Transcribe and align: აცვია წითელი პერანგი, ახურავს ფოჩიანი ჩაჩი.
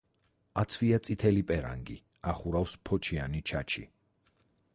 აცვია 0.61 0.99
წითელი 1.07 1.43
პერანგი, 1.51 1.99
ახურავს 2.33 2.75
ფოჩიანი 2.91 3.45
ჩაჩი. 3.53 3.87